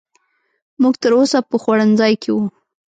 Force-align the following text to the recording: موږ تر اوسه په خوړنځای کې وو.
موږ 0.81 0.93
تر 1.03 1.11
اوسه 1.17 1.39
په 1.49 1.55
خوړنځای 1.61 2.13
کې 2.21 2.29
وو. 2.35 2.45